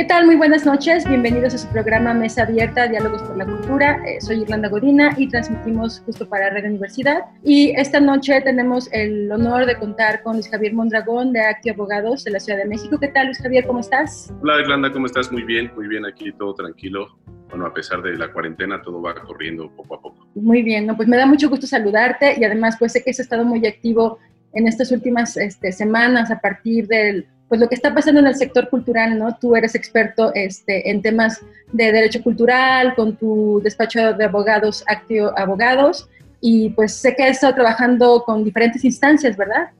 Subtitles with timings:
[0.00, 0.24] ¿Qué tal?
[0.24, 1.06] Muy buenas noches.
[1.06, 4.02] Bienvenidos a su programa Mesa Abierta, Diálogos por la Cultura.
[4.06, 7.24] Eh, soy Irlanda Godina y transmitimos justo para Red Universidad.
[7.44, 12.24] Y esta noche tenemos el honor de contar con Luis Javier Mondragón de Acti Abogados
[12.24, 12.98] de la Ciudad de México.
[12.98, 13.66] ¿Qué tal, Luis Javier?
[13.66, 14.32] ¿Cómo estás?
[14.40, 15.30] Hola Irlanda, ¿cómo estás?
[15.30, 17.18] Muy bien, muy bien aquí, todo tranquilo.
[17.50, 20.26] Bueno, a pesar de la cuarentena, todo va corriendo poco a poco.
[20.34, 20.96] Muy bien, ¿no?
[20.96, 24.18] pues me da mucho gusto saludarte y además pues sé que has estado muy activo
[24.54, 28.36] en estas últimas este, semanas a partir del pues lo que está pasando en el
[28.36, 29.36] sector cultural, ¿no?
[29.40, 35.36] Tú eres experto este, en temas de derecho cultural, con tu despacho de abogados, Actio
[35.36, 36.08] Abogados,
[36.40, 39.70] y pues sé que has estado trabajando con diferentes instancias, ¿verdad?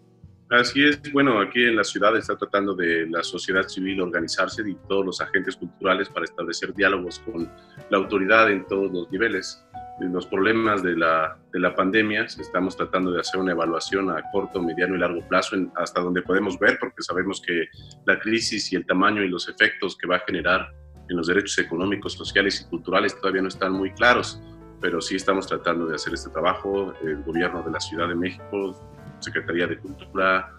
[0.51, 4.75] Así es, bueno, aquí en la ciudad está tratando de la sociedad civil organizarse y
[4.89, 7.49] todos los agentes culturales para establecer diálogos con
[7.89, 9.65] la autoridad en todos los niveles.
[10.01, 14.63] Los problemas de la, de la pandemia estamos tratando de hacer una evaluación a corto,
[14.63, 17.67] mediano y largo plazo en, hasta donde podemos ver, porque sabemos que
[18.07, 20.73] la crisis y el tamaño y los efectos que va a generar
[21.11, 24.41] en los derechos económicos, sociales y culturales todavía no están muy claros,
[24.81, 26.95] pero sí estamos tratando de hacer este trabajo.
[27.03, 28.75] El gobierno de la Ciudad de México,
[29.19, 30.51] Secretaría de Cultura,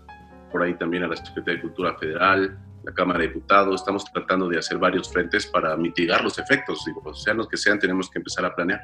[0.52, 4.50] por ahí también a la Secretaría de Cultura Federal, la Cámara de Diputados, estamos tratando
[4.50, 8.20] de hacer varios frentes para mitigar los efectos, digo, sean los que sean, tenemos que
[8.20, 8.82] empezar a planear.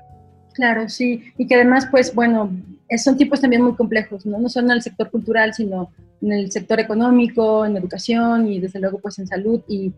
[0.58, 2.50] Claro, sí, y que además, pues bueno,
[2.98, 4.40] son tipos también muy complejos, ¿no?
[4.40, 8.80] No solo en el sector cultural, sino en el sector económico, en educación y desde
[8.80, 9.62] luego pues en salud.
[9.68, 9.94] Y,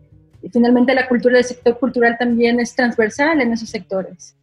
[0.52, 4.36] finalmente la cultura del sector cultural también es transversal en esos sectores.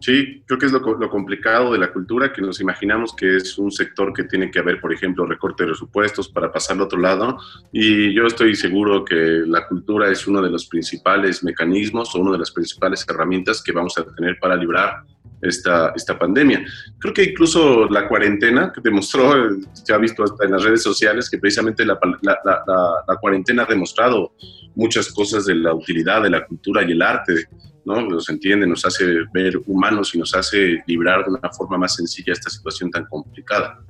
[0.00, 3.58] Sí, creo que es lo, lo, complicado de la cultura, que nos imaginamos que es
[3.58, 6.98] un sector que tiene que haber, por ejemplo, recorte de presupuestos para pasar al otro
[6.98, 7.36] lado.
[7.70, 12.32] Y yo estoy seguro que la cultura es uno de los principales mecanismos o una
[12.32, 15.04] de las principales herramientas que vamos a tener para librar
[15.42, 16.64] esta, esta pandemia.
[16.98, 19.32] Creo que incluso la cuarentena, que demostró,
[19.72, 22.62] se ha visto hasta en las redes sociales, que precisamente la, la, la,
[23.06, 24.32] la cuarentena ha demostrado
[24.74, 27.48] muchas cosas de la utilidad de la cultura y el arte.
[27.84, 28.00] ¿no?
[28.02, 32.32] Nos entiende, nos hace ver humanos y nos hace librar de una forma más sencilla
[32.32, 33.80] esta situación tan complicada.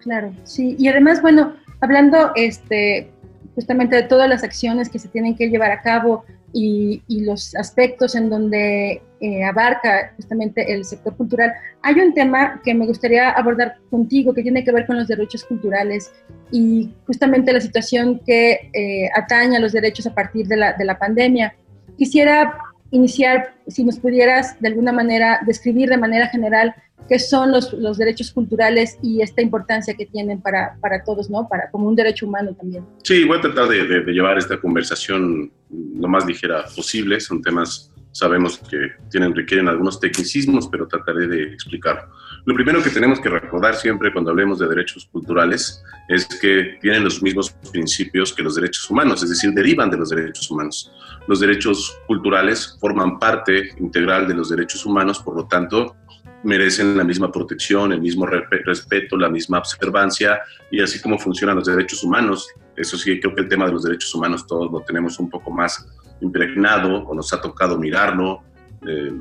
[0.00, 0.76] Claro, sí.
[0.78, 3.12] Y además, bueno, hablando este,
[3.54, 8.14] justamente de todas las acciones que se tienen que llevar a cabo y, los aspectos
[8.14, 11.52] en donde eh, abarca justamente el sector cultural,
[11.82, 15.44] hay un tema que me gustaría abordar contigo que tiene que ver con los derechos
[15.44, 16.12] culturales
[16.50, 20.84] y justamente la situación que eh, atañe a los derechos a partir de la, de
[20.84, 21.54] la pandemia.
[21.96, 22.58] Quisiera
[22.90, 26.74] iniciar, si nos pudieras de alguna manera describir de manera general
[27.08, 31.48] qué son los, los derechos culturales y esta importancia que tienen para, para, todos, ¿no?
[31.48, 32.84] Para, como un derecho humano también.
[33.02, 37.20] Sí, voy a tratar de, de, de llevar esta conversación lo más ligera posible.
[37.20, 42.10] Son temas, sabemos que tienen, requieren algunos tecnicismos, pero trataré de explicarlo.
[42.46, 47.04] Lo primero que tenemos que recordar siempre cuando hablemos de derechos culturales es que tienen
[47.04, 50.90] los mismos principios que los derechos humanos, es decir, derivan de los derechos humanos.
[51.28, 55.96] Los derechos culturales forman parte integral de los derechos humanos, por lo tanto,
[56.42, 60.40] merecen la misma protección, el mismo respeto, la misma observancia,
[60.70, 62.48] y así como funcionan los derechos humanos.
[62.76, 65.50] Eso sí, creo que el tema de los derechos humanos todos lo tenemos un poco
[65.50, 65.86] más
[66.20, 68.42] impregnado o nos ha tocado mirarlo,
[68.86, 69.12] eh,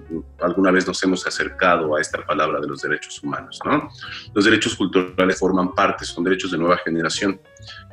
[0.41, 3.59] alguna vez nos hemos acercado a esta palabra de los derechos humanos.
[3.65, 3.89] ¿no?
[4.33, 7.39] Los derechos culturales forman parte, son derechos de nueva generación,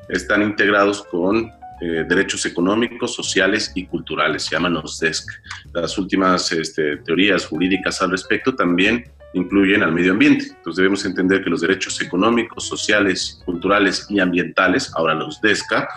[0.08, 1.50] están integrados con
[1.80, 5.28] eh, derechos económicos, sociales y culturales, se llaman los DESC.
[5.74, 9.04] Las últimas este, teorías jurídicas al respecto también
[9.34, 10.46] incluyen al medio ambiente.
[10.48, 15.88] Entonces debemos entender que los derechos económicos, sociales, culturales y ambientales, ahora los DESCA,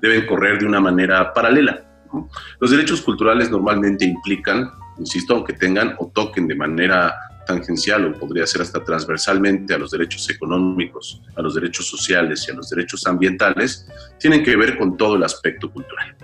[0.00, 1.82] deben correr de una manera paralela.
[2.12, 2.28] ¿no?
[2.60, 7.14] Los derechos culturales normalmente implican insisto, aunque tengan o toquen de manera
[7.46, 12.50] tangencial o podría ser hasta transversalmente a los derechos económicos, a los derechos sociales y
[12.52, 13.88] a los derechos ambientales,
[14.18, 16.14] tienen que ver con todo el aspecto cultural.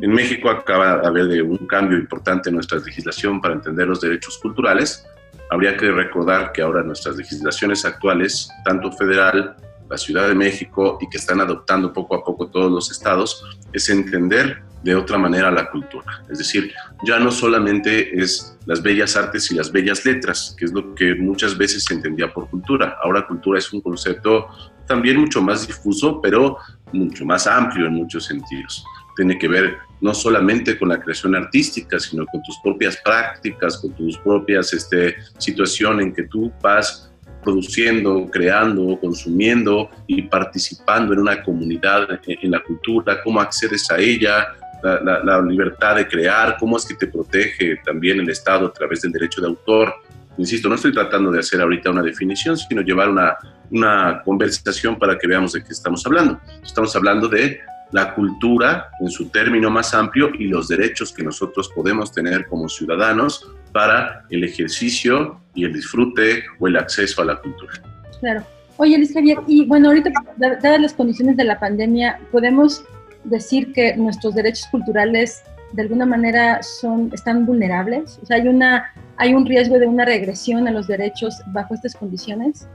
[0.00, 4.38] En México acaba de haber un cambio importante en nuestra legislación para entender los derechos
[4.38, 5.06] culturales.
[5.54, 9.54] Habría que recordar que ahora nuestras legislaciones actuales, tanto federal,
[9.88, 13.88] la Ciudad de México y que están adoptando poco a poco todos los estados, es
[13.88, 16.24] entender de otra manera la cultura.
[16.28, 16.72] Es decir,
[17.06, 21.14] ya no solamente es las bellas artes y las bellas letras, que es lo que
[21.14, 22.98] muchas veces se entendía por cultura.
[23.04, 24.48] Ahora cultura es un concepto
[24.88, 26.58] también mucho más difuso, pero
[26.92, 28.84] mucho más amplio en muchos sentidos.
[29.16, 33.92] Tiene que ver no solamente con la creación artística, sino con tus propias prácticas, con
[33.94, 37.10] tus propias este, situaciones en que tú vas
[37.42, 44.48] produciendo, creando, consumiendo y participando en una comunidad, en, la cultura, cómo accedes a ella,
[44.82, 49.02] la, la, libertad de crear, cómo es que te protege también el Estado a través
[49.02, 49.94] del derecho de autor.
[50.36, 53.36] Insisto, no estoy tratando de hacer ahorita una definición, sino llevar una,
[53.70, 56.40] una conversación para que veamos de qué estamos hablando.
[56.62, 57.60] Estamos hablando de
[57.92, 62.68] la cultura en su término más amplio y los derechos que nosotros podemos tener como
[62.68, 67.72] ciudadanos para el ejercicio y el disfrute o el acceso a la cultura.
[68.20, 68.44] Claro.
[68.76, 72.84] Oye, Luis Javier, y bueno, ahorita, dadas las condiciones de la pandemia, ¿podemos
[73.22, 75.42] decir que nuestros derechos culturales
[75.72, 78.18] de alguna manera son, están vulnerables?
[78.22, 81.94] O sea, ¿hay, una, ¿hay un riesgo de una regresión a los derechos bajo estas
[81.94, 82.66] condiciones?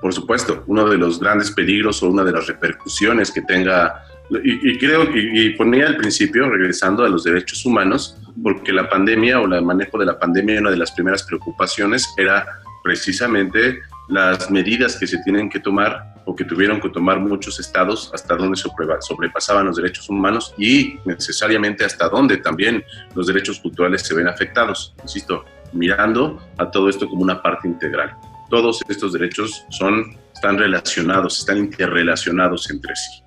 [0.00, 4.78] Por supuesto, uno de los grandes peligros o una de las repercusiones que tenga y,
[4.78, 9.62] creo, y, ponía al principio, regresando a los derechos humanos, porque la pandemia o el
[9.62, 12.44] manejo de la pandemia, una de las primeras preocupaciones era
[12.82, 18.10] precisamente las medidas que se tienen que tomar o que tuvieron que tomar muchos estados
[18.12, 22.84] hasta donde sobrepasaban los derechos humanos y necesariamente hasta donde también
[23.14, 24.94] los derechos culturales se ven afectados.
[25.02, 28.14] Insisto, mirando a todo esto como una parte integral.
[28.50, 33.25] Todos estos derechos son, están relacionados, están interrelacionados entre sí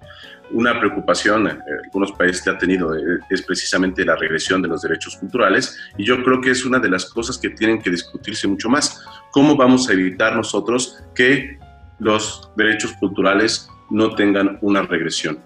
[0.51, 4.81] una preocupación en algunos países que ha tenido eh, es precisamente la regresión de los
[4.81, 8.48] derechos culturales y yo creo que es una de las cosas que tienen que discutirse
[8.48, 9.04] mucho más.
[9.31, 11.60] ¿Cómo vamos a evitar nosotros que
[12.00, 15.40] los derechos culturales no tengan una regresión?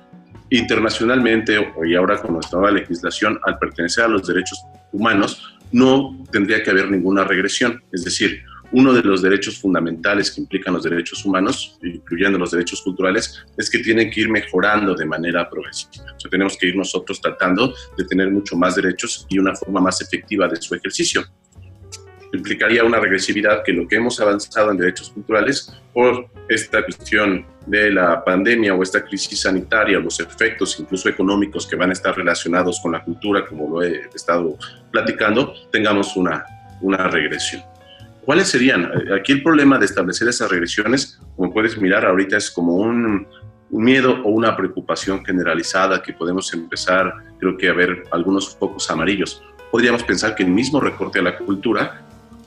[0.50, 6.64] Internacionalmente y ahora con nuestra nueva legislación, al pertenecer a los derechos humanos, no tendría
[6.64, 7.82] que haber ninguna regresión.
[7.92, 12.82] Es decir, uno de los derechos fundamentales que implican los derechos humanos, incluyendo los derechos
[12.82, 16.06] culturales, es que tienen que ir mejorando de manera progresiva.
[16.30, 20.48] Tenemos que ir nosotros tratando de tener mucho más derechos y una forma más efectiva
[20.48, 21.24] de su ejercicio.
[22.34, 27.92] Implicaría una regresividad que lo que hemos avanzado en derechos culturales por esta cuestión de
[27.92, 32.80] la pandemia o esta crisis sanitaria, los efectos incluso económicos que van a estar relacionados
[32.82, 34.58] con la cultura, como lo he estado
[34.92, 36.44] platicando, tengamos una,
[36.82, 37.62] una regresión.
[38.26, 38.90] ¿Cuáles serían?
[39.14, 43.28] Aquí el problema de establecer esas regresiones, como puedes mirar ahorita, es como un,
[43.70, 49.42] miedo o una preocupación generalizada que podemos empezar, creo que a ver algunos focos amarillos.
[49.72, 52.02] Podríamos pensar que el mismo recorte a la cultura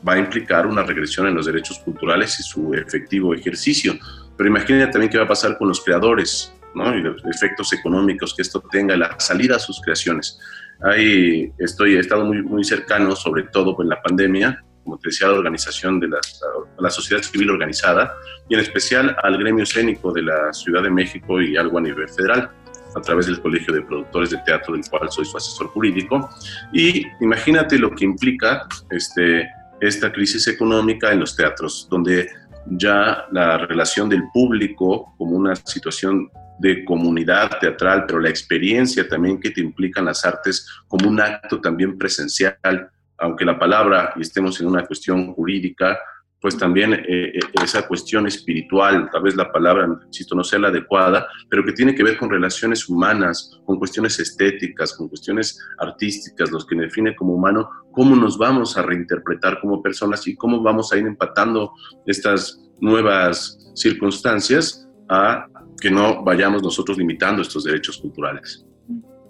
[0.09, 3.95] va a implicar una regresión en los derechos culturales y su efectivo ejercicio.
[4.37, 6.97] Pero imagina también qué va a pasar con los creadores, ¿no?
[6.97, 10.39] y los efectos económicos que esto tenga, la salida a sus creaciones.
[10.81, 15.27] Ahí estoy, he estado muy, muy cercano, sobre todo con la pandemia, como te decía,
[15.27, 18.15] la organización de la, sociedad civil organizada
[18.49, 22.09] y en especial al gremio escénico de la Ciudad de México y algo a nivel
[22.09, 22.49] federal
[22.95, 26.31] a través del Colegio de Productores de Teatro, del cual soy su asesor jurídico.
[26.73, 29.49] Y imagínate lo que implica este,
[29.81, 32.31] esta crisis económica en los teatros, donde
[32.67, 36.31] ya la relación del público como una situación
[36.61, 41.61] de comunidad teatral, pero la experiencia también que te implican las artes como un acto
[41.61, 45.99] también presencial aunque la palabra y estemos en una cuestión jurídica,
[46.41, 50.69] pues también eh, eh, esa cuestión espiritual, tal vez la palabra, insisto, no sea la
[50.69, 56.51] adecuada, pero que tiene que ver con relaciones humanas, con cuestiones estéticas, con cuestiones artísticas,
[56.51, 60.93] los que define como humano, cómo nos vamos a reinterpretar como personas y cómo vamos
[60.93, 61.73] a ir empatando
[62.07, 65.47] estas nuevas circunstancias a
[65.81, 68.65] que no vayamos nosotros limitando estos derechos culturales.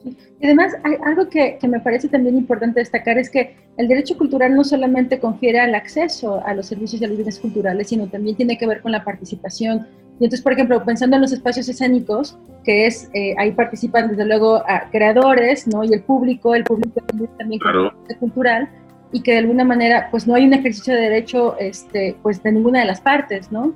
[0.06, 4.16] Y además, hay algo que, que, me parece también importante destacar es que el derecho
[4.16, 8.36] cultural no solamente confiere el acceso a los servicios de los bienes culturales, sino también
[8.36, 9.86] tiene que ver con la participación.
[10.18, 14.24] Y entonces, por ejemplo, pensando en los espacios escénicos, que es, eh, ahí participan desde
[14.24, 15.84] luego a creadores, ¿no?
[15.84, 17.02] Y el público, el público
[17.38, 17.92] también claro.
[18.18, 18.68] cultural,
[19.12, 22.52] y que de alguna manera, pues no hay un ejercicio de derecho, este, pues de
[22.52, 23.74] ninguna de las partes, ¿no?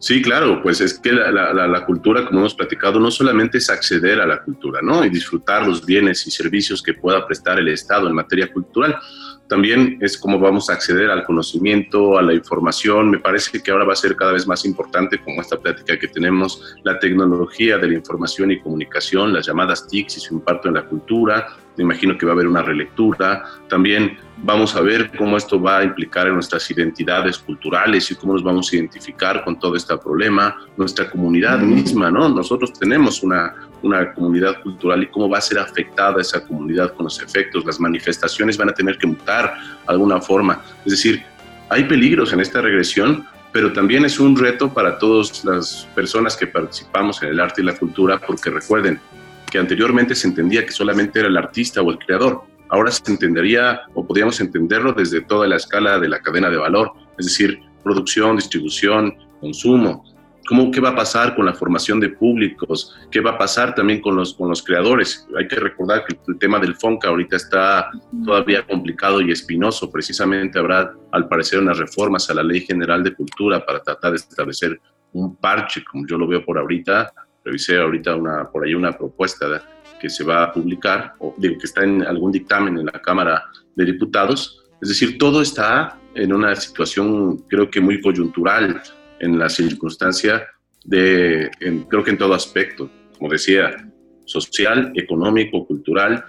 [0.00, 4.26] Sí, claro, pues es que la, cultura, como hemos platicado, no solamente es acceder a
[4.26, 5.04] la cultura, ¿no?
[5.04, 8.96] Y disfrutar los bienes y servicios que pueda prestar el Estado en materia cultural.
[9.48, 13.10] También es cómo vamos a acceder al conocimiento, a la información.
[13.10, 16.06] Me parece que ahora va a ser cada vez más importante, como esta plática que
[16.06, 20.74] tenemos, la tecnología de la información y comunicación, las llamadas TICs y su impacto en
[20.74, 23.44] la cultura, me imagino que va a haber una relectura.
[23.68, 28.32] También vamos a ver cómo esto va a implicar en nuestras identidades culturales y cómo
[28.34, 32.28] nos vamos a identificar con todo este problema, nuestra comunidad misma, ¿no?
[32.28, 37.04] Nosotros tenemos una, una comunidad cultural y cómo va a ser afectada esa comunidad con
[37.04, 37.64] los efectos.
[37.64, 40.60] Las manifestaciones van a tener que mutar de alguna forma.
[40.84, 41.22] Es decir,
[41.68, 46.46] hay peligros en esta regresión, pero también es un reto para todas las personas que
[46.46, 49.00] participamos en el arte y la cultura, porque recuerden,
[49.50, 52.42] que anteriormente se entendía que solamente era el artista o el creador.
[52.68, 56.92] Ahora se entendería o podríamos entenderlo desde toda la escala de la cadena de valor,
[57.18, 60.04] es decir, producción, distribución, consumo,
[60.48, 62.96] ¿Cómo, ¿Qué va a pasar con la formación de públicos?
[63.10, 65.28] ¿Qué va a pasar también con los, con los creadores?
[65.36, 67.90] Hay que recordar que el tema del FONCA ahorita está
[68.24, 69.90] todavía complicado y espinoso.
[69.90, 74.16] Precisamente habrá, al parecer, unas reformas a la Ley General de Cultura para tratar de
[74.16, 74.80] establecer
[75.12, 77.12] un parche, como yo lo veo por ahorita.
[77.48, 79.46] Revisé ahorita una, por ahí una propuesta
[79.98, 83.42] que se va a publicar, o digo, que está en algún dictamen en la Cámara
[83.74, 84.66] de Diputados.
[84.82, 88.82] Es decir, todo está en una situación, creo que muy coyuntural
[89.18, 90.46] en la circunstancia
[90.84, 91.50] de,
[91.88, 93.74] creo que en todo aspecto, como decía,
[94.26, 96.22] social, económico, cultural,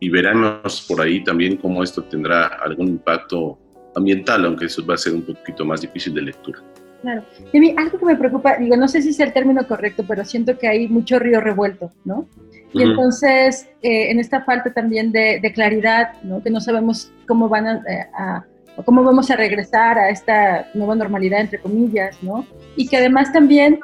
[0.00, 3.58] y veremos por ahí también cómo esto tendrá algún impacto
[3.96, 6.62] ambiental, aunque eso va a ser un poquito más difícil de lectura.
[7.02, 7.24] Claro.
[7.52, 10.04] Y a mí algo que me preocupa, digo, no sé si es el término correcto,
[10.06, 12.26] pero siento que hay mucho río revuelto, ¿no?
[12.72, 16.42] Y entonces, eh, en esta falta también de, claridad, ¿no?
[16.42, 18.44] Que no sabemos cómo van a, eh, a
[18.84, 22.46] cómo vamos a regresar a esta nueva normalidad, entre comillas, ¿no?
[22.76, 23.80] Y que además también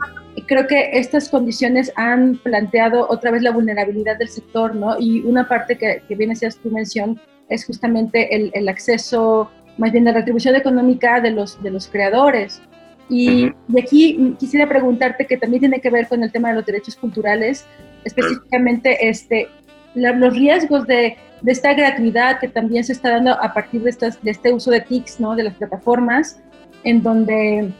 [0.46, 4.96] creo que estas condiciones han planteado otra vez la vulnerabilidad del sector, ¿no?
[4.98, 9.92] Y una parte que, que viene a tu mención es justamente el, el, acceso, más
[9.92, 12.60] bien la retribución económica de los, de los creadores.
[13.08, 16.66] Y de aquí quisiera preguntarte que también tiene que ver con el tema de los
[16.66, 17.66] derechos culturales,
[18.04, 19.48] específicamente este,
[19.94, 24.20] los riesgos de de esta gratuidad que también se está dando a partir de, estas,
[24.22, 25.36] de este uso de TICs, ¿no?
[25.36, 26.40] de las plataformas,
[26.84, 27.70] en donde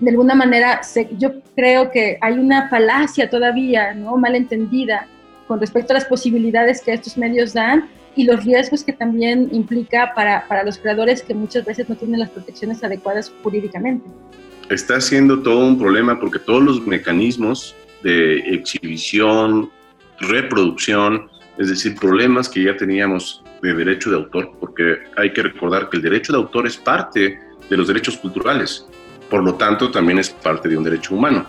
[0.00, 0.80] de alguna manera
[1.16, 4.16] yo creo que hay una falacia todavía, ¿no?
[4.16, 5.06] mal entendida,
[5.46, 10.12] con respecto a las posibilidades que estos medios dan y los riesgos que también implica
[10.12, 14.04] para, para los creadores que muchas veces no tienen las protecciones adecuadas jurídicamente.
[14.70, 19.70] Está siendo todo un problema porque todos los mecanismos de exhibición,
[20.20, 21.28] reproducción,
[21.58, 25.96] es decir, problemas que ya teníamos de derecho de autor, porque hay que recordar que
[25.98, 28.86] el derecho de autor es parte de los derechos culturales,
[29.30, 31.46] por lo tanto también es parte de un derecho humano.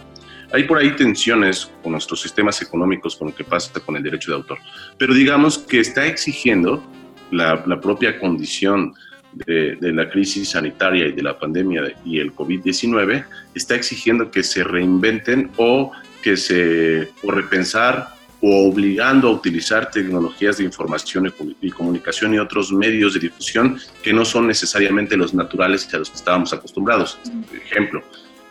[0.54, 4.32] Hay por ahí tensiones con nuestros sistemas económicos con lo que pasa con el derecho
[4.32, 4.58] de autor,
[4.98, 6.84] pero digamos que está exigiendo
[7.32, 8.94] la, propia condición
[9.36, 14.44] de, de, la crisis sanitaria y de la pandemia y el COVID-19, está exigiendo que
[14.44, 15.92] se reinventen o
[16.24, 22.72] que se, o repensar o obligando a utilizar tecnologías de información y comunicación y otros
[22.72, 27.18] medios de difusión que no son necesariamente los naturales a los que estábamos acostumbrados.
[27.54, 28.04] Ejemplo,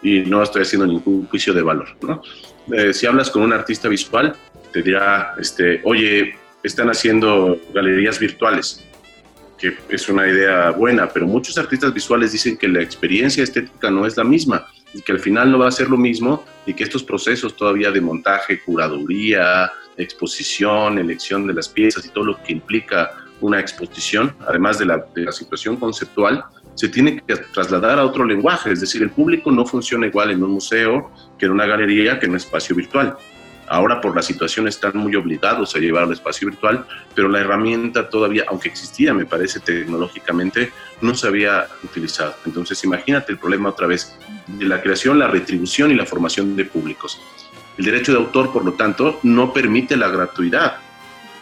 [0.02, 1.88] y no estoy haciendo ningún juicio de valor.
[2.02, 2.22] ¿no?
[2.72, 4.34] Eh, si hablas con un artista visual,
[4.72, 8.84] te dirá, este, oye, están haciendo galerías virtuales,
[9.58, 14.06] que es una idea buena, pero muchos artistas visuales dicen que la experiencia estética no
[14.06, 16.84] es la misma y que al final no va a ser lo mismo y que
[16.84, 22.52] estos procesos todavía de montaje, curaduría, exposición, elección de las piezas y todo lo que
[22.52, 26.44] implica una exposición, además de la, de la situación conceptual,
[26.74, 30.42] se tiene que trasladar a otro lenguaje, es decir, el público no funciona igual en
[30.42, 33.16] un museo que en una galería, que en un espacio virtual.
[33.66, 38.08] Ahora por la situación están muy obligados a llevar al espacio virtual, pero la herramienta
[38.08, 42.34] todavía, aunque existía, me parece, tecnológicamente, no se había utilizado.
[42.44, 44.16] Entonces imagínate el problema otra vez
[44.46, 47.20] de la creación, la retribución y la formación de públicos.
[47.78, 50.76] El derecho de autor, por lo tanto, no permite la gratuidad.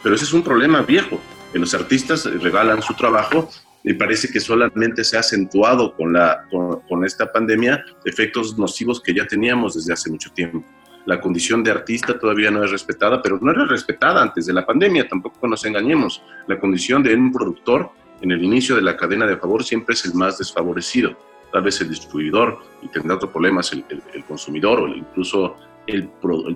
[0.03, 1.21] Pero ese es un problema viejo,
[1.53, 3.51] que los artistas regalan su trabajo
[3.85, 9.13] y parece que solamente se ha acentuado con, la, con, esta pandemia efectos nocivos que
[9.13, 10.65] ya teníamos desde hace mucho tiempo.
[11.05, 14.65] La condición de artista todavía no es respetada, pero no era respetada antes de la
[14.65, 16.23] pandemia, tampoco nos engañemos.
[16.47, 17.91] La condición de un productor
[18.21, 21.17] en el inicio de la cadena de favor siempre es el más desfavorecido.
[21.53, 23.85] Tal vez el distribuidor y tendrá otro problema, es el,
[24.27, 25.57] consumidor o incluso
[25.87, 26.09] el,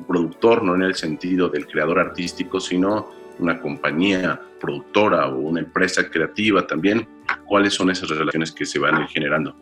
[0.07, 6.09] productor, no en el sentido del creador artístico, sino una compañía productora o una empresa
[6.09, 7.07] creativa también,
[7.45, 9.55] cuáles son esas relaciones que se van generando.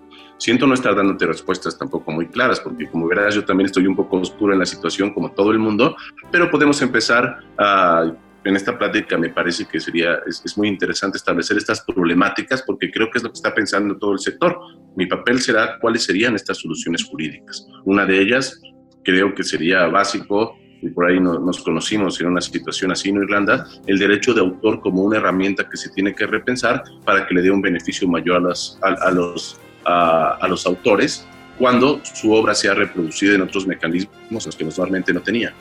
[0.44, 3.96] Siento no estar dándote respuestas tampoco muy claras, porque como verás yo también estoy un
[3.96, 5.96] poco oscuro en la situación como todo el mundo,
[6.30, 8.12] pero podemos empezar a
[8.44, 12.90] en esta plática me parece que sería, es, es, muy interesante establecer estas problemáticas porque
[12.90, 14.58] creo que es lo que está pensando todo el sector.
[14.94, 17.66] Mi papel será cuáles serían estas soluciones jurídicas.
[17.86, 18.60] Una de ellas
[19.02, 23.66] creo que sería básico, y por ahí nos conocimos en una situación así en Irlanda,
[23.86, 27.40] el derecho de autor como una herramienta que se tiene que repensar para que le
[27.40, 31.26] dé un beneficio mayor a, los, a, los, a, los autores
[31.58, 35.52] cuando su obra sea reproducida en otros mecanismos los que normalmente no tenía.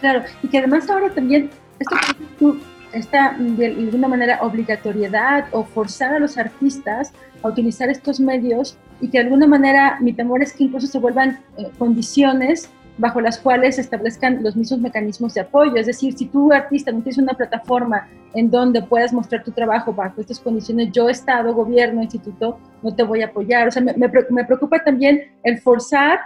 [0.00, 1.96] Claro, y que además ahora también, esto
[2.92, 9.08] esta de alguna manera obligatoriedad o forzar a los artistas a utilizar estos medios y
[9.08, 12.68] que de alguna manera mi temor es que incluso se vuelvan eh, condiciones
[13.00, 15.74] bajo las cuales se establezcan los mismos mecanismos de apoyo.
[15.76, 19.92] Es decir, si tú, artista, no tienes una plataforma en donde puedas mostrar tu trabajo
[19.92, 23.68] bajo estas condiciones, yo, Estado, gobierno, instituto, no te voy a apoyar.
[23.68, 26.20] O sea, me, me preocupa también el forzar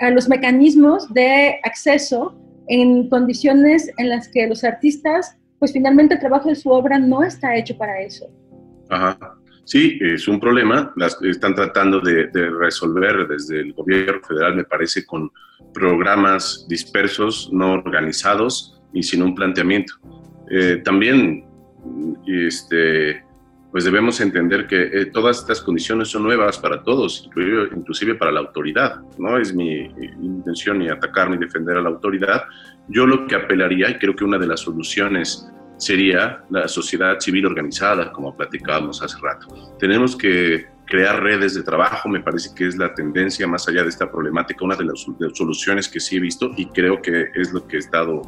[0.00, 2.36] a los mecanismos de acceso
[2.66, 7.22] en condiciones en las que los artistas, pues finalmente el trabajo de su obra no
[7.22, 8.26] está hecho para eso.
[8.90, 9.36] Ajá.
[9.64, 10.92] Sí, es un problema.
[10.96, 15.30] Las están tratando de, resolver desde el gobierno federal, me parece, con
[15.72, 19.94] programas dispersos, no organizados y sin un planteamiento.
[20.50, 21.46] Eh, también,
[22.26, 23.24] este,
[23.72, 27.28] pues debemos entender que eh, todas estas condiciones son nuevas para todos,
[27.74, 29.00] inclusive para la autoridad.
[29.18, 29.90] No es mi
[30.22, 32.44] intención ni atacar ni defender a la autoridad.
[32.88, 37.46] Yo lo que apelaría, y creo que una de las soluciones sería la sociedad civil
[37.46, 39.48] organizada, como platicábamos hace rato.
[39.78, 43.88] Tenemos que crear redes de trabajo, me parece que es la tendencia más allá de
[43.88, 47.66] esta problemática, una de las soluciones que sí he visto y creo que es lo
[47.66, 48.22] que he estado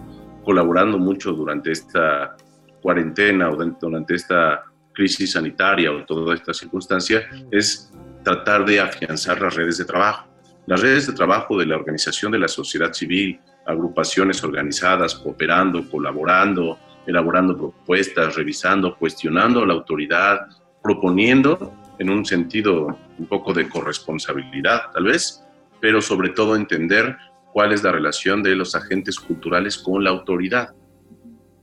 [0.44, 2.36] colaborando mucho durante esta
[2.80, 7.92] cuarentena o durante esta crisis sanitaria o toda esta circunstancia, es
[8.24, 10.26] tratar de afianzar las redes de trabajo.
[10.66, 16.78] Las redes de trabajo de la organización de la sociedad civil, agrupaciones organizadas, cooperando, colaborando,
[17.06, 20.46] elaborando propuestas, revisando, cuestionando a la autoridad,
[20.82, 25.42] proponiendo en un sentido un poco de corresponsabilidad, tal vez,
[25.80, 27.16] pero sobre todo entender
[27.52, 30.74] cuál es la relación de los agentes culturales con la autoridad.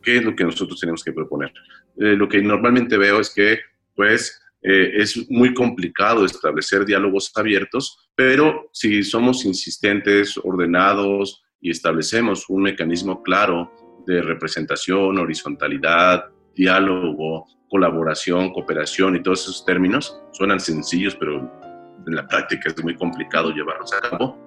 [0.01, 1.53] ¿Qué es lo que nosotros tenemos que proponer?
[1.97, 3.59] Eh, lo que normalmente veo es que,
[3.95, 12.49] pues, eh, es muy complicado establecer diálogos abiertos, pero si somos insistentes, ordenados y establecemos
[12.49, 13.71] un mecanismo claro
[14.05, 21.51] de representación, horizontalidad, diálogo, colaboración, cooperación y todos esos términos suenan sencillos, pero
[22.05, 24.45] en la práctica es muy complicado llevarlos a cabo.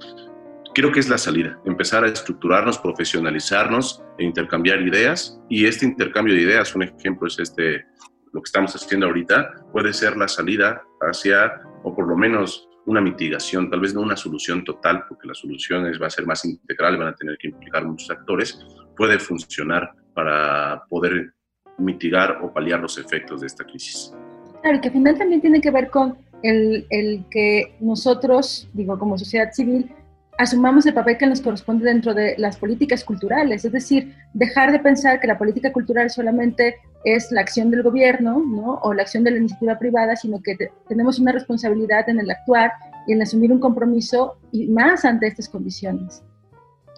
[0.74, 5.40] Creo que es la salida, empezar a estructurarnos, profesionalizarnos e intercambiar ideas.
[5.48, 7.86] Y este intercambio de ideas, un ejemplo es este,
[8.32, 13.00] lo que estamos haciendo ahorita, puede ser la salida hacia, o por lo menos una
[13.00, 16.96] mitigación, tal vez no una solución total, porque la solución va a ser más integral,
[16.96, 18.58] van a tener que implicar muchos actores,
[18.96, 21.34] puede funcionar para poder
[21.78, 24.14] mitigar o paliar los efectos de esta crisis.
[24.62, 29.18] Claro, que al final también tiene que ver con el, el que nosotros, digo, como
[29.18, 29.90] sociedad civil,
[30.38, 34.78] asumamos el papel que nos corresponde dentro de las políticas culturales, es decir, dejar de
[34.78, 38.80] pensar que la política cultural solamente es la acción del gobierno ¿no?
[38.82, 40.56] o la acción de la iniciativa privada, sino que
[40.88, 42.72] tenemos una responsabilidad en el actuar
[43.06, 46.24] y en asumir un compromiso y más ante estas condiciones.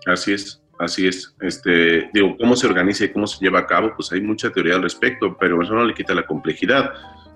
[0.07, 1.35] Así es, así es.
[1.43, 4.77] Este, digo, cómo se organiza y cómo se lleva a cabo, pues hay mucha teoría
[4.77, 6.91] al respecto, pero eso no le quita la complejidad.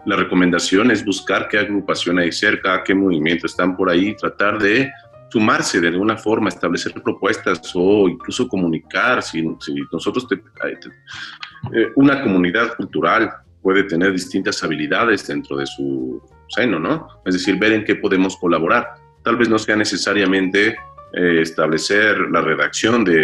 [0.06, 4.90] La recomendación es buscar qué agrupación hay cerca, qué movimientos están por ahí, tratar de
[5.32, 9.22] sumarse de alguna forma, establecer propuestas o incluso comunicar.
[9.22, 9.42] Si,
[9.90, 17.08] nosotros, eh, una comunidad cultural puede tener distintas habilidades dentro de su seno, ¿no?
[17.24, 18.94] Es decir, ver en qué podemos colaborar.
[19.22, 20.76] Tal vez no sea necesariamente
[21.14, 23.22] eh, establecer la redacción de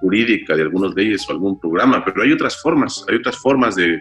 [0.00, 4.00] jurídica de algunas leyes o algún programa, pero hay otras formas, hay otras formas de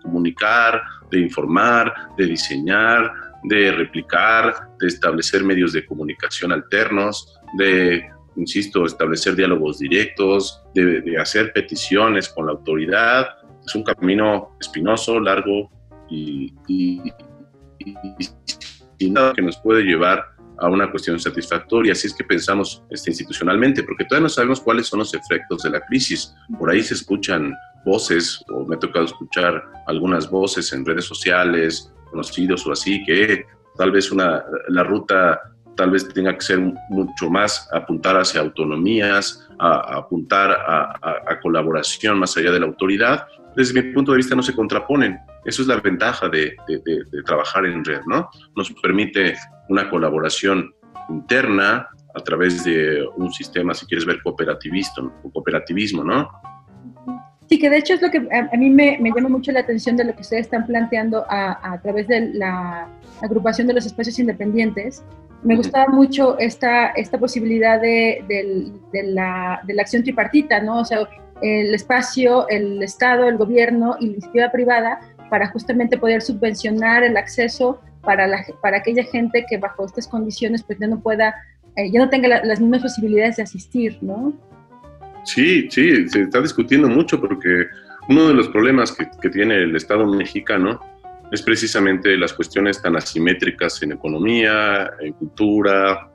[0.00, 8.84] comunicar, de informar, de diseñar, de replicar, de establecer medios de comunicación alternos, de, insisto,
[8.84, 13.28] establecer diálogos directos, de, hacer peticiones con la autoridad.
[13.64, 15.70] Es un camino espinoso, largo
[16.08, 17.00] y, y,
[19.10, 20.24] nada que nos puede llevar
[20.58, 21.92] a una cuestión satisfactoria.
[21.92, 25.70] Así es que pensamos este, institucionalmente, porque todavía no sabemos cuáles son los efectos de
[25.70, 26.34] la crisis.
[26.58, 31.90] Por ahí se escuchan voces, o me ha tocado escuchar algunas voces en redes sociales,
[32.10, 33.46] conocidos o así, que
[33.76, 35.40] tal vez una, la ruta
[35.76, 42.50] tal vez tenga que ser mucho más apuntar hacia autonomías, apuntar a, colaboración más allá
[42.50, 43.26] de la autoridad.
[43.56, 45.18] Desde mi punto de vista no se contraponen.
[45.44, 48.28] Eso es la ventaja de, de, trabajar en red, ¿no?
[48.54, 49.36] Nos permite
[49.70, 50.70] una colaboración
[51.08, 56.28] interna a través de un sistema, si quieres ver, cooperativismo, cooperativismo ¿no?
[57.50, 59.96] Sí, que de hecho es lo que a, mí me, me, llama mucho la atención
[59.96, 62.88] de lo que ustedes están planteando a, a través de la
[63.20, 65.02] agrupación de los espacios independientes.
[65.42, 70.78] Me gustaba mucho esta, esta posibilidad de, de, la, de, la, acción tripartita, ¿no?
[70.78, 71.08] O sea,
[71.42, 77.16] el espacio, el Estado, el gobierno y la iniciativa privada para justamente poder subvencionar el
[77.16, 81.34] acceso para, la, para aquella gente que bajo estas condiciones pues ya no pueda,
[81.74, 84.34] eh, ya no tenga las mismas posibilidades de asistir, ¿no?
[85.24, 87.66] Sí, sí, se está discutiendo mucho porque
[88.08, 90.80] uno de los problemas que, tiene el Estado mexicano
[91.30, 96.10] es precisamente las cuestiones tan asimétricas en economía, en cultura,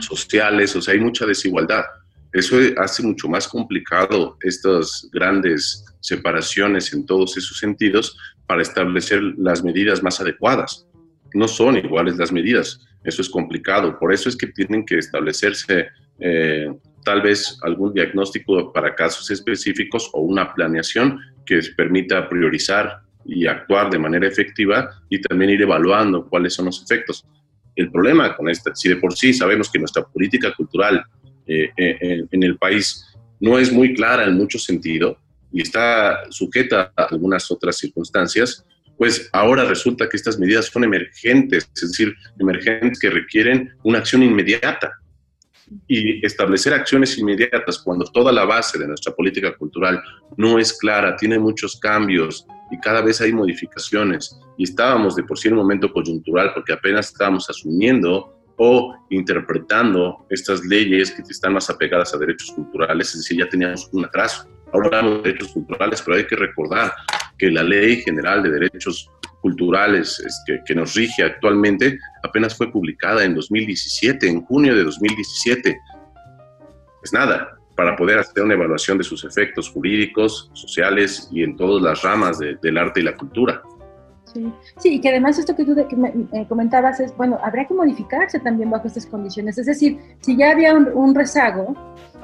[0.00, 1.84] sociales, o sea, hay mucha desigualdad.
[2.32, 9.62] Eso hace mucho más complicado estas grandes separaciones en todos esos sentidos para establecer las
[9.62, 10.86] medidas más adecuadas.
[11.32, 15.88] No son iguales las medidas, eso es complicado, por eso es que tienen que establecerse
[16.18, 16.68] eh,
[17.04, 23.90] tal vez algún diagnóstico para casos específicos o una planeación que permita priorizar y actuar
[23.90, 27.24] de manera efectiva y también ir evaluando cuáles son los efectos.
[27.76, 31.04] El problema con esta, si de por sí sabemos que nuestra política cultural
[31.46, 33.04] eh, eh, en, el país
[33.40, 35.18] no es muy clara en mucho sentido
[35.52, 38.64] y está sujeta a algunas otras circunstancias,
[38.96, 44.22] pues ahora resulta que estas medidas son emergentes, es decir, emergentes que requieren una acción
[44.22, 44.92] inmediata
[45.88, 50.02] y establecer acciones inmediatas cuando toda la base de nuestra política cultural
[50.36, 55.38] no es clara, tiene muchos cambios y cada vez hay modificaciones y estábamos de por
[55.38, 61.54] sí en un momento coyuntural porque apenas estábamos asumiendo o interpretando estas leyes que están
[61.54, 64.48] más apegadas a derechos culturales, es decir, ya teníamos un atraso.
[64.74, 66.92] Hablamos de derechos culturales, pero hay que recordar
[67.38, 69.08] que la Ley General de Derechos
[69.40, 75.78] culturales que, que, nos rige actualmente apenas fue publicada en 2017, en junio de 2017.
[77.02, 81.82] Es nada, para poder hacer una evaluación de sus efectos jurídicos, sociales y en todas
[81.82, 83.62] las ramas del arte y la cultura.
[84.34, 84.52] Sí.
[84.78, 88.40] sí, y que además esto que tú que me, comentabas es, bueno, habría que modificarse
[88.40, 89.58] también bajo estas condiciones.
[89.58, 91.74] Es decir, si ya había un, rezago,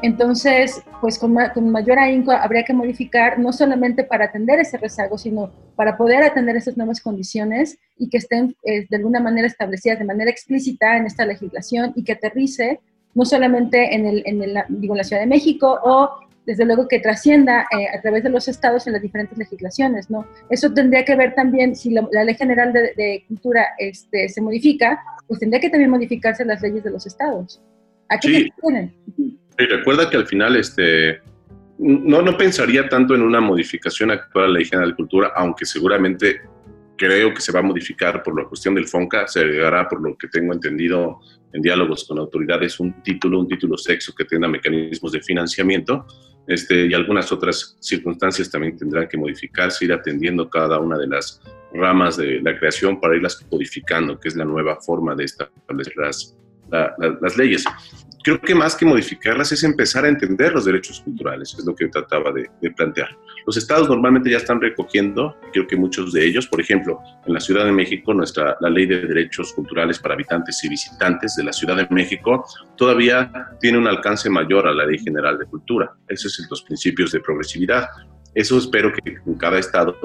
[0.02, 5.16] entonces, pues con, con, mayor ahínco habría que modificar no solamente para atender ese rezago,
[5.16, 9.98] sino para poder atender esas nuevas condiciones y que estén eh, de alguna manera establecidas
[9.98, 12.80] de manera explícita en esta legislación y que aterrice
[13.14, 16.10] no solamente en, el, en, el, digo, en la Ciudad de México o
[16.46, 20.26] desde luego que trascienda eh, a través de los estados en las diferentes legislaciones, ¿no?
[20.48, 25.40] Eso tendría que ver también, si la, Ley General de, Cultura este, se modifica, pues
[25.40, 27.62] tendría que también modificarse las leyes de los estados.
[28.08, 28.52] ¿A qué sí.
[29.58, 31.20] Y recuerda que al final, este,
[31.78, 35.64] no, no pensaría tanto en una modificación actual a la Ley General de Cultura, aunque
[35.64, 36.40] seguramente
[37.00, 40.18] creo que se va a modificar por la cuestión del FONCA, se agregará, por lo
[40.18, 41.18] que tengo entendido
[41.50, 46.04] en diálogos con autoridades, un título, un título sexo que tenga mecanismos de financiamiento,
[46.46, 51.40] este, y algunas otras circunstancias también tendrán que modificarse, ir atendiendo cada una de las
[51.72, 56.36] ramas de la creación para irlas codificando, que es la nueva forma de establecer las,
[56.70, 57.64] las leyes
[58.22, 61.88] creo que más que modificarlas es empezar a entender los derechos culturales, es lo que
[61.88, 63.08] trataba de, plantear.
[63.46, 67.40] Los estados normalmente ya están recogiendo, creo que muchos de ellos, por ejemplo, en la
[67.40, 71.52] Ciudad de México, nuestra, la ley de derechos culturales para habitantes y visitantes de la
[71.52, 72.44] Ciudad de México
[72.76, 73.30] todavía
[73.60, 75.92] tiene un alcance mayor a la ley general de cultura.
[76.08, 77.88] Esos son los principios de progresividad.
[78.34, 79.96] Eso espero que en cada estado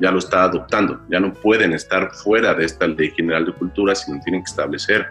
[0.00, 1.00] ya lo está adoptando.
[1.10, 5.06] Ya no pueden estar fuera de esta ley general de cultura, sino tienen que establecer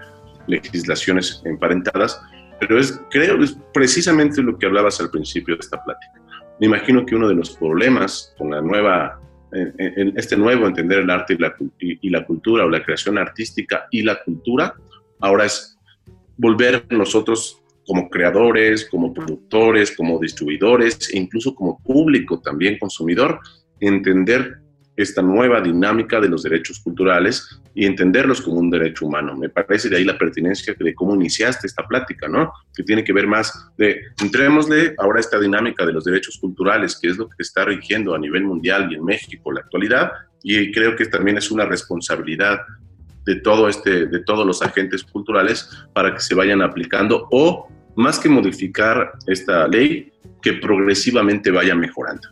[0.48, 2.22] legislaciones emparentadas
[2.62, 6.14] pero es, creo, es precisamente lo que hablabas al principio de esta plática.
[6.60, 9.20] Me imagino que uno de los problemas con la nueva,
[9.52, 13.88] en, este nuevo entender el arte y la, y, la cultura o la creación artística
[13.90, 14.76] y la cultura,
[15.22, 15.76] ahora es
[16.38, 23.40] volver nosotros como creadores, como productores, como distribuidores e incluso como público también consumidor,
[23.80, 24.60] entender
[25.02, 29.36] esta nueva dinámica de los derechos culturales y entenderlos como un derecho humano.
[29.36, 32.52] Me parece de ahí la pertinencia de cómo iniciaste esta plática, ¿no?
[32.76, 37.10] Que tiene que ver más de, entrémosle ahora esta dinámica de los derechos culturales, que
[37.10, 40.12] es lo que está rigiendo a nivel mundial y en México la actualidad,
[40.44, 42.62] y creo que también es una responsabilidad
[43.26, 48.20] de todo este, de todos los agentes culturales para que se vayan aplicando o más
[48.20, 50.12] que modificar esta ley,
[50.42, 52.30] que progresivamente vaya mejorando.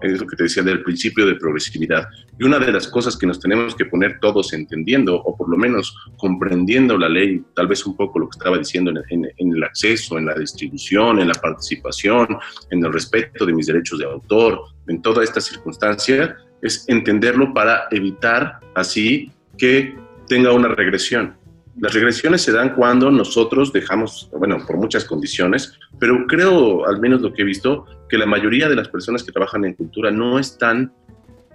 [0.00, 2.08] Es lo que te decía del principio de progresividad.
[2.38, 5.56] Y una de las cosas que nos tenemos que poner todos entendiendo, o por lo
[5.56, 10.18] menos comprendiendo la ley, tal vez un poco lo que estaba diciendo en, el acceso,
[10.18, 12.38] en la distribución, en la participación,
[12.70, 17.84] en el respeto de mis derechos de autor, en toda esta circunstancia, es entenderlo para
[17.90, 19.94] evitar así que
[20.28, 21.39] tenga una regresión.
[21.78, 27.20] Las regresiones se dan cuando nosotros dejamos, bueno, por muchas condiciones, pero creo, al menos
[27.20, 30.38] lo que he visto, que la mayoría de las personas que trabajan en cultura no
[30.38, 30.92] están,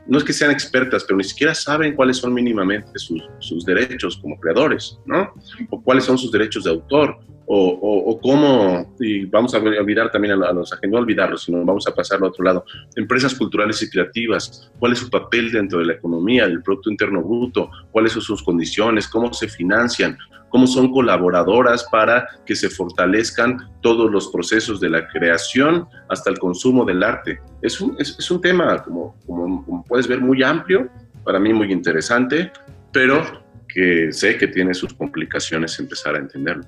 [0.08, 4.18] no es que sean expertas, pero ni siquiera saben cuáles son mínimamente sus, sus derechos
[4.18, 5.34] como creadores, ¿no?
[5.70, 10.52] O cuáles son sus derechos de autor, o, cómo, y vamos a olvidar también a,
[10.52, 14.72] los ajenos, no olvidarlos, sino vamos a pasarlo a otro lado, empresas culturales y creativas,
[14.80, 18.44] cuál es su papel dentro de la economía, del Producto Interno Bruto, cuáles son sus
[18.44, 20.18] condiciones, cómo se financian,
[20.50, 26.40] cómo son colaboradoras para que se fortalezcan todos los procesos de la creación hasta el
[26.40, 27.42] consumo del arte.
[27.62, 30.90] Es un, es, un tema, como, como, como puedes ver, muy amplio,
[31.24, 32.52] para mí muy interesante,
[32.92, 33.24] pero
[33.68, 36.64] que sé que tiene sus complicaciones empezar a entenderlo.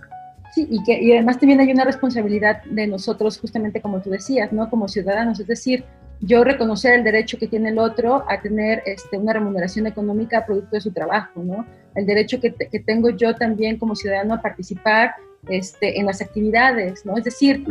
[0.58, 4.52] Sí, y, que, y además también hay una responsabilidad de nosotros, justamente como tú decías,
[4.52, 4.72] ¿no?
[4.72, 5.84] Como ciudadanos, es decir,
[6.20, 10.72] yo reconocer el derecho que tiene el otro a tener este, una remuneración económica producto
[10.72, 11.64] de su trabajo, ¿no?
[11.94, 15.14] El derecho que, tengo yo también como ciudadano a participar
[15.48, 17.16] este, en las actividades, ¿no?
[17.18, 17.64] Es decir,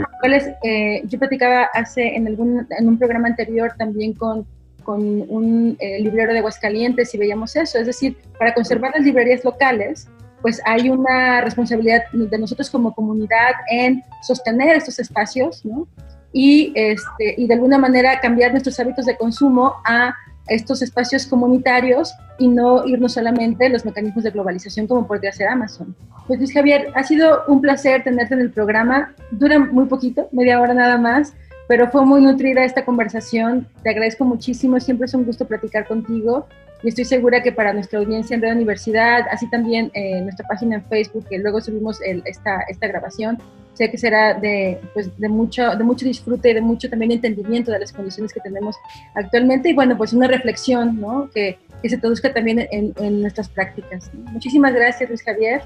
[0.62, 4.46] eh, yo platicaba hace en, algún, en un programa anterior también con,
[4.84, 9.42] con un eh, librero de Aguascalientes y veíamos eso, es decir, para conservar las librerías
[9.44, 10.06] locales,
[10.42, 15.86] pues hay una responsabilidad de nosotros como comunidad en sostener estos espacios, ¿no?
[16.32, 20.14] Y, este, y de alguna manera cambiar nuestros hábitos de consumo a
[20.48, 25.48] estos espacios comunitarios y no irnos solamente a los mecanismos de globalización como podría ser
[25.48, 25.96] Amazon.
[26.26, 29.14] Pues Luis Javier, ha sido un placer tenerte en el programa.
[29.30, 31.34] Dura muy poquito, media hora nada más,
[31.68, 33.66] pero fue muy nutrida esta conversación.
[33.82, 36.46] Te agradezco muchísimo, siempre es un gusto platicar contigo
[36.82, 40.76] y estoy segura que para nuestra audiencia en Red Universidad, así también en nuestra página
[40.76, 43.38] en Facebook, que luego subimos esta, esta grabación,
[43.72, 47.72] sé que será de, pues, de, mucho, de mucho disfrute y de mucho también entendimiento
[47.72, 48.76] de las condiciones que tenemos
[49.14, 51.30] actualmente y bueno, pues una reflexión ¿no?
[51.34, 54.10] que, que se traduzca también en, en nuestras prácticas.
[54.14, 55.62] Muchísimas gracias, Luis Javier,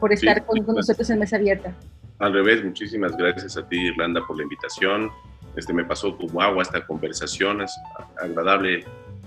[0.00, 1.74] por estar con, con nosotros en Mesa Abierta.
[2.18, 5.10] Al revés, muchísimas gracias a ti, Irlanda, por la invitación.
[5.58, 7.76] Este, me pasó como agua esta conversación, es
[8.22, 8.84] agradable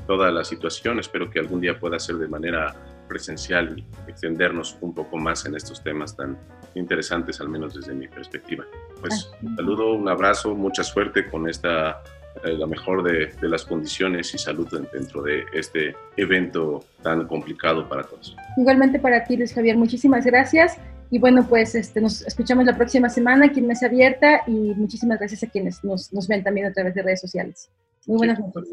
[0.08, 0.98] toda la situación.
[0.98, 2.74] Espero que algún día pueda ser de manera
[3.10, 6.38] presencial y extendernos un poco más en estos temas tan
[6.76, 8.64] interesantes, al menos desde mi perspectiva.
[9.02, 12.02] Pues un saludo, un abrazo, mucha suerte con esta,
[12.46, 17.90] eh, la mejor de, de, las condiciones y salud dentro de este evento tan complicado
[17.90, 18.38] para todos.
[18.56, 20.78] Igualmente para ti, Luis Javier, muchísimas gracias.
[21.14, 25.20] Y bueno, pues este, nos escuchamos la próxima semana aquí en Mesa Abierta y muchísimas
[25.20, 27.70] gracias a quienes nos, nos ven también a través de redes sociales.
[28.08, 28.72] Muy buenas sí, noches.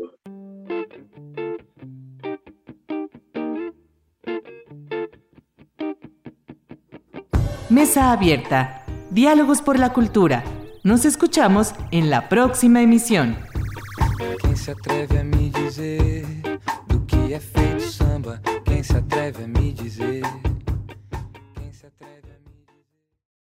[7.69, 8.85] Mesa Abierta.
[9.11, 10.45] Diálogos por la cultura.
[10.85, 13.37] Nos escuchamos en la próxima emisión.
[14.41, 16.25] Quem se atreve a me dizer
[16.87, 18.41] do que é feito samba?
[18.65, 19.58] Quem se atreve a me